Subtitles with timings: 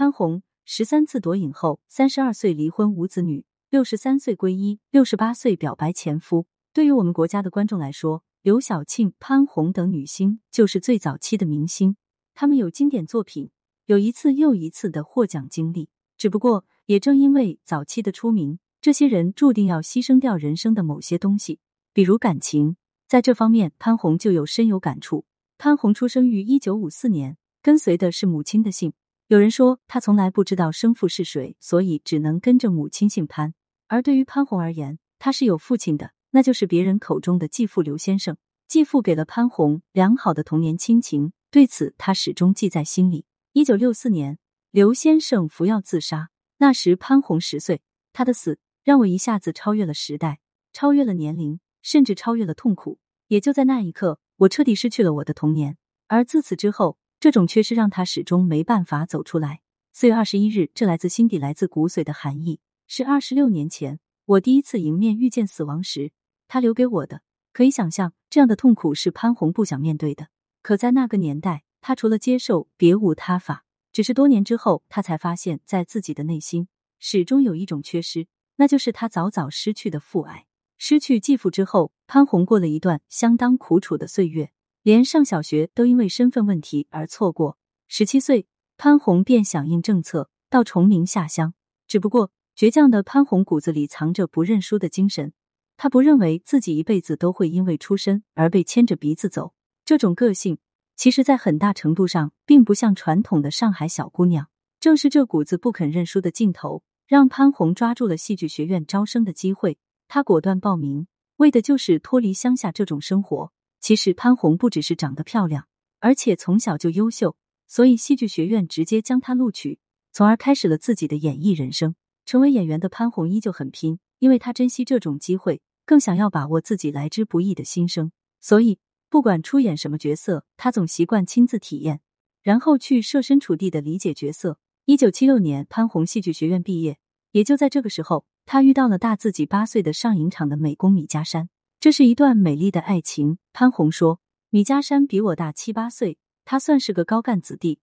[0.00, 6.46] 潘虹十三次夺影后，三十二岁离婚无子女，六十三岁皈依，六十八岁表白前夫。
[6.72, 11.96] 对于我们国家的观众来说，刘晓庆、潘虹等女星就是最早期的明星，
[12.32, 13.50] 她们有经典作品，
[13.84, 15.90] 有一次又一次的获奖经历。
[16.16, 21.58] 只不过，也正因为早期的出名，这些人注定要牺牲掉人生的某些东西，
[21.92, 22.78] 比如感情。
[23.06, 25.26] 在这方面，潘虹就有深有感触。
[25.58, 28.94] 潘虹出生于一九五四年，跟随的是母亲的姓。
[29.30, 33.54] 有人说，他从来不知道生父是谁，所以只能跟着母亲姓潘。
[33.86, 38.36] 而对于潘虹而言，他是有父亲的，那就是别人口中的继父刘先生。
[38.66, 43.24] 继父给了潘虹良好的童年亲情，对此他始终记在心里。
[43.52, 44.36] 一九六四年，
[44.72, 47.82] 刘先生服药自杀，那时潘虹十岁。
[48.12, 50.40] 他的死让我一下子超越了时代，
[50.72, 52.98] 超越了年龄，甚至超越了痛苦。
[53.28, 55.76] 也就在那一刻，我彻底失去了我的童年。
[56.08, 56.98] 而自此之后。
[57.20, 59.60] 这种缺失让他始终没办法走出来。
[59.92, 66.12] 四月二十一日，这来自心底、来自骨髓的寒意，是二十六年前我第一次迎面遇见死亡时
[66.48, 67.20] 他留给我的。
[67.52, 70.28] 可以想象，这样的痛苦是潘虹不想面对的。
[70.62, 73.66] 可在那个年代，他除了接受，别无他法。
[73.92, 80.46] 只是多年之后，他才发现，在自己的内心始终有一种缺失，那就是他早早失去的父爱。
[80.78, 84.52] 失去继父之后，潘虹过了一段相当苦楚的岁月。
[84.82, 87.58] 连上小学都因为身份问题而错过。
[87.86, 88.46] 十七岁，
[88.78, 91.52] 潘虹便响应政策到崇明下乡。
[91.86, 95.32] 只不过，倔强的潘虹骨子里藏着不认输的精神。
[95.76, 99.54] 他不认为自己一辈子都会因为出身而被牵着鼻子走。
[99.84, 100.58] 这种个性，
[100.94, 104.48] 其实在很大程度上并不像传统的上海小姑娘。
[104.78, 109.78] 正是这股子不肯认输的劲头，让潘虹抓住了戏剧学院招生的机会。
[110.08, 113.52] 她果断报名，为的就是脱离乡下这种生活。
[113.80, 115.66] 其实潘虹不只是长得漂亮，
[116.00, 117.36] 而且从小就优秀，
[117.66, 119.78] 所以戏剧学院直接将她录取，
[120.12, 121.94] 从而开始了自己的演艺人生。
[122.26, 128.12] 成为演员的潘虹依旧很拼，因为她珍惜这种机会，更想要把握自己来之不易的心声。
[128.40, 132.02] 所以不管出演什么角色，她总习惯亲自体验，
[132.42, 134.58] 然后去设身处地的理解角色。
[134.84, 136.98] 一九七六年，潘虹戏剧学院毕业，
[137.32, 141.48] 也就在这个时候，她遇到了大自己八岁的上影厂的美工米家山。
[141.80, 143.38] 这是一段美丽的爱情。
[143.54, 144.20] 潘虹说
[144.50, 147.80] ：“米家山比我大七八岁，他算是个高干子弟，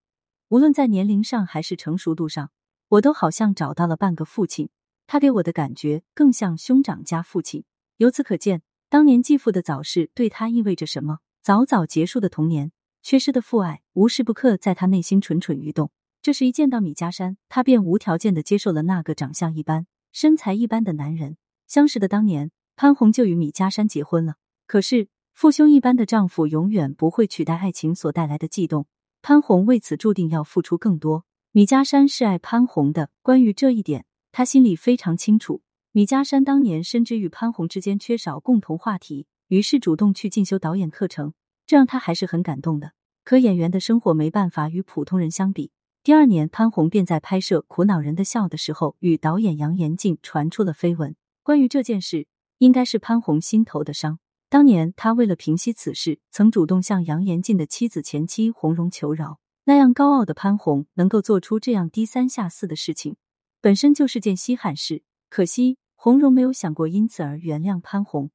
[0.50, 2.52] 无论在年龄上还是成熟度上，
[2.90, 4.70] 我都好像找到了半个父亲。
[5.08, 7.64] 他给我的感觉更像兄长加父亲。
[7.96, 11.18] 由此可见，当年继父的早逝对他意味着什么。
[11.42, 12.72] 早早结束的童年，
[13.02, 15.90] 缺失的父爱，无时不刻在他内心蠢蠢欲动。
[16.22, 21.38] 这是一见到米家山，他便无条件的接受了那个长相一般、身材一般的男人。
[21.66, 24.36] 相识的当年。”潘虹就与米家山结婚了。
[24.68, 28.86] 可是父兄一般的丈夫永远不会取代爱情所带来的悸动。
[29.24, 31.26] 潘虹为此注定要付出更多。
[31.52, 35.64] 米家山是爱潘虹的，关于这一点，他心里非常清楚。
[35.92, 41.34] 米家山当年深知与潘虹之间缺少共同话题，于是主动去进修导演课程，
[41.66, 42.92] 这让他还是很感动的。
[43.24, 45.72] 可演员的生活没办法与普通人相比。
[46.04, 51.16] 第二年，潘虹便在拍摄《苦恼人的笑》的时候，与导演杨延静传出了绯闻。
[51.42, 52.28] 关于这件事。
[52.60, 54.20] 应该是潘虹心头的伤。
[54.50, 59.40] 当年他为了平息此事，曾主动向杨延进的妻子前妻洪荣求饶。
[59.66, 63.18] 那样高傲的潘虹能够做出这样低三下四的事情，
[63.60, 65.04] 本身就是件稀罕事。
[65.30, 68.32] 可惜洪荣没有想过因此而原谅潘虹，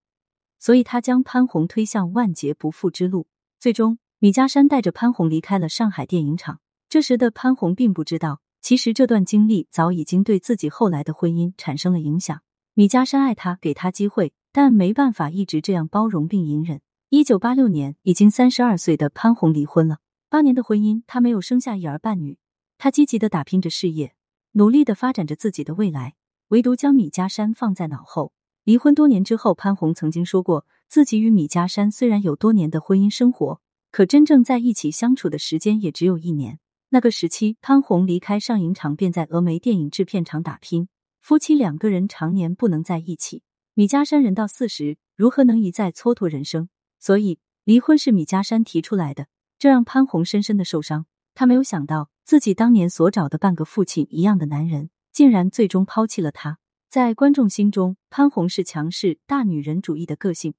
[0.58, 3.26] 所以他将潘虹推向万劫不复之路。
[3.58, 6.60] 最终，米家山带着潘虹离开了上海电影厂。
[6.90, 12.42] 这时的潘虹并不知道，其实这段经历早已经对自己后来的婚姻产生了影响。
[12.74, 16.80] 米家山爱他，给他机会，但没办法一直这样包容并隐忍。
[17.10, 19.98] 一九八六年，已经三十二岁的潘虹离婚了。
[20.30, 22.38] 八年的婚姻，他没有生下一儿半女。
[22.78, 24.14] 他积极的打拼着事业，
[24.52, 26.14] 努力的发展着自己的未来，
[26.48, 28.32] 唯独将米家山放在脑后。
[28.64, 33.60] 离婚多年之后，潘虹曾经说过，自己与米家山虽然有多年的婚姻生活，
[33.90, 36.58] 可真正在一起相处的时间也只有一年。
[36.88, 40.88] 那个时期，潘虹离开上影厂，便在峨眉电影制片厂打拼。
[41.22, 46.68] 夫妻两个人常年不能在一起，米家山人到四十，如何能一再蹉跎人生？
[46.98, 51.06] 所以离婚是米家山提出来的，这让潘虹深深的受伤。
[51.32, 56.58] 他没有想到，自己当年所找的半个父亲一样的男人，竟然最终抛弃了他。
[56.90, 60.54] 在观众心中，潘虹是强势大女人主义的个性，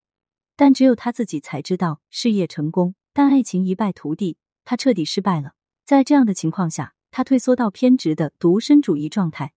[0.55, 5.55] 但只有他自己才知道，事业成功，但爱情一败涂地，他彻底失败了。
[5.85, 9.51] 在这样的情况下，他退缩到偏执的独身主义状态。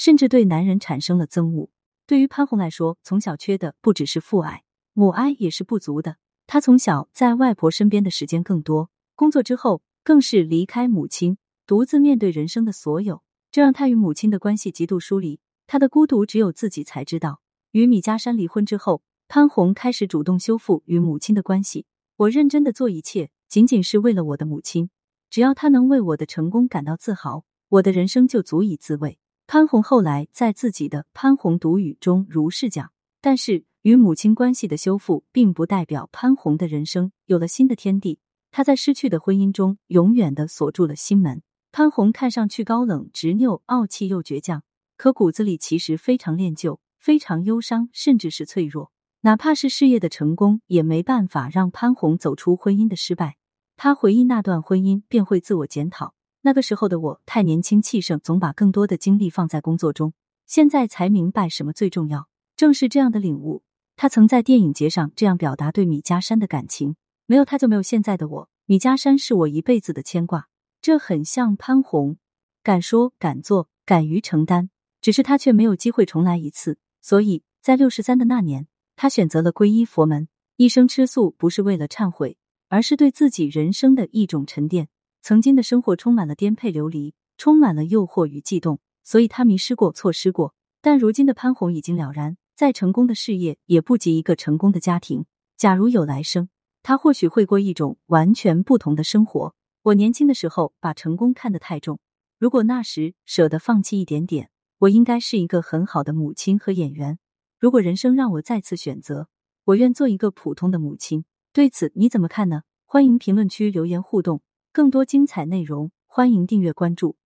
[0.00, 1.68] 甚至对男人产生了憎恶。
[2.06, 4.62] 对于潘虹来说，从小缺的不只是父爱，
[4.94, 6.16] 母爱也是不足的。
[6.46, 11.36] 她从小在外婆身边的时间更多，工作之后更是离开母亲，
[11.66, 15.38] 独自面对人生的所有，这让她与母亲的关系极度疏离。
[15.66, 17.42] 她的孤独只有自己才知道。
[17.72, 21.84] 与米家山离婚之后，潘红开始主动修复与母亲的关系。
[22.16, 24.88] 我认真的做一切，仅仅是为了我的母亲。
[25.28, 29.18] 只要她能为我的成功感到自豪，我的人生就足以自慰。
[29.52, 32.92] 潘红后来在自己的《潘红独语》中如是讲。
[33.20, 38.20] 但是，与母亲关系的修复，并不代表潘红的人生有了新的天地。
[38.52, 41.42] 她在失去的婚姻中，永远的锁住了心门。
[41.72, 44.62] 潘红看上去高冷、执拗、傲气又倔强，
[44.96, 46.78] 可骨子里其实非常恋旧。
[46.96, 48.92] 非常忧伤，甚至是脆弱。
[49.22, 53.36] 哪怕是事业的成功，也没办法让潘红走出婚姻的失败。
[53.76, 60.14] 他回忆那段婚姻，便会自我检讨：那个时候的我太年轻气盛，总把更多的精力放在工作中。
[60.46, 62.28] 现在才明白什么最重要。
[62.56, 63.62] 正是这样的领悟，
[63.96, 66.96] 他曾在电影节上这样表达对米家山的感情：
[67.26, 68.48] 没有他，就没有现在的我。
[68.66, 70.48] 米家山是我一辈子的牵挂。
[70.82, 72.16] 这很像潘虹，
[72.62, 74.70] 敢说敢做，敢于承担，
[75.00, 76.78] 只是他却没有机会重来一次。
[77.02, 78.66] 所以在六十三的那年，
[78.96, 82.38] 他选择了皈依佛门，一生吃素，不是为了忏悔，
[82.68, 84.88] 而是对自己人生的一种沉淀。
[85.22, 90.54] 曾经的生活充满了颠沛流离，充满了诱惑与悸动，所以他迷失过，错失过。
[90.80, 95.26] 但如今的潘虹已经了然，再成功的事业也不及一个成功的家庭。
[95.56, 96.48] 假如有来生，
[96.82, 99.54] 他或许会过一种完全不同的生活。
[99.82, 102.00] 我年轻的时候把成功看得太重，
[102.38, 104.50] 如果那时舍得放弃一点点。
[104.80, 107.18] 我应该是一个很好的母亲和演员。
[107.58, 109.28] 如果人生让我再次选择，
[109.64, 111.26] 我愿做一个普通的母亲。
[111.52, 112.62] 对此你怎么看呢？
[112.86, 114.40] 欢迎评论区留言互动。
[114.72, 117.16] 更多精彩内容，欢迎订阅关注。